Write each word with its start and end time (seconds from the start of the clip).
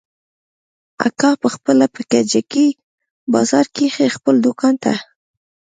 اکا 1.07 1.31
پخپله 1.43 1.85
په 1.93 2.01
کجکي 2.11 2.67
بازار 3.33 3.65
کښې 3.75 4.07
خپل 4.15 4.35
دوکان 4.45 4.73
ته 4.83 4.83
ته. 4.83 4.93